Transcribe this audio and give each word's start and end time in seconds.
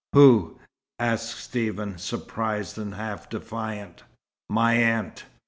"Who?" 0.13 0.57
asked 0.97 1.37
Stephen, 1.37 1.99
surprised 1.99 2.79
and 2.79 2.95
half 2.95 3.29
defiant. 3.29 4.01
"My 4.49 4.73
aunt. 4.73 5.25